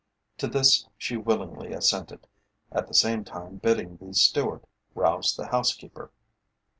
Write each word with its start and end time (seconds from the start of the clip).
To 0.39 0.47
this 0.47 0.87
she 0.97 1.15
willingly 1.15 1.73
assented, 1.73 2.25
at 2.71 2.87
the 2.87 2.93
same 2.95 3.23
time 3.23 3.57
bidding 3.57 3.97
the 3.97 4.15
steward 4.15 4.65
rouse 4.95 5.35
the 5.35 5.45
housekeeper. 5.49 6.09